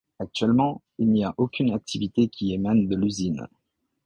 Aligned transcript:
Actuellement, 0.17 0.81
il 0.97 1.11
n'y 1.11 1.23
a 1.23 1.35
aucune 1.37 1.71
activité 1.73 2.27
qui 2.27 2.55
émane 2.55 2.87
de 2.87 2.95
l'usine. 2.95 3.47